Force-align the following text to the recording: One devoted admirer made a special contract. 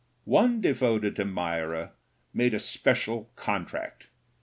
One 0.25 0.61
devoted 0.61 1.19
admirer 1.19 1.91
made 2.33 2.55
a 2.55 2.59
special 2.59 3.29
contract. 3.35 4.07